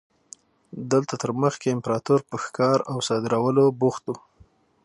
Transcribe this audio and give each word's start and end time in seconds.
دلته 0.91 1.13
تر 1.21 1.31
مخکې 1.43 1.73
امپراتور 1.75 2.19
په 2.29 2.35
ښکار 2.43 2.79
او 2.91 2.97
صادرولو 3.07 3.65
بوخت 3.79 4.03
و. 4.09 4.13